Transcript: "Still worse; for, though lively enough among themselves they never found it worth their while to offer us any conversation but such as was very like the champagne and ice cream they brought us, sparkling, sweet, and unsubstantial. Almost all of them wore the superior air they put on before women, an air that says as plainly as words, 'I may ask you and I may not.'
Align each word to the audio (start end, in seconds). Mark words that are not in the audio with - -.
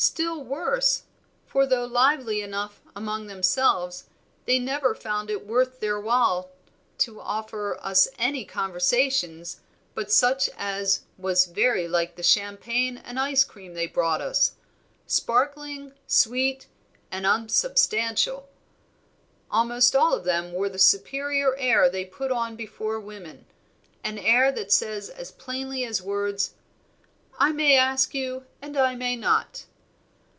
"Still 0.00 0.44
worse; 0.44 1.02
for, 1.44 1.66
though 1.66 1.84
lively 1.84 2.40
enough 2.40 2.80
among 2.94 3.26
themselves 3.26 4.04
they 4.44 4.60
never 4.60 4.94
found 4.94 5.28
it 5.28 5.44
worth 5.44 5.80
their 5.80 5.98
while 6.00 6.50
to 6.98 7.20
offer 7.20 7.76
us 7.80 8.06
any 8.16 8.44
conversation 8.44 9.44
but 9.96 10.12
such 10.12 10.48
as 10.56 11.00
was 11.16 11.46
very 11.46 11.88
like 11.88 12.14
the 12.14 12.22
champagne 12.22 12.98
and 12.98 13.18
ice 13.18 13.42
cream 13.42 13.74
they 13.74 13.88
brought 13.88 14.20
us, 14.20 14.52
sparkling, 15.08 15.92
sweet, 16.06 16.68
and 17.10 17.26
unsubstantial. 17.26 18.48
Almost 19.50 19.96
all 19.96 20.12
of 20.14 20.22
them 20.22 20.52
wore 20.52 20.68
the 20.68 20.78
superior 20.78 21.56
air 21.56 21.90
they 21.90 22.04
put 22.04 22.30
on 22.30 22.54
before 22.54 23.00
women, 23.00 23.46
an 24.04 24.16
air 24.18 24.52
that 24.52 24.70
says 24.70 25.08
as 25.10 25.32
plainly 25.32 25.84
as 25.84 26.00
words, 26.00 26.54
'I 27.40 27.50
may 27.50 27.76
ask 27.76 28.14
you 28.14 28.44
and 28.62 28.76
I 28.76 28.94
may 28.94 29.16
not.' 29.16 29.64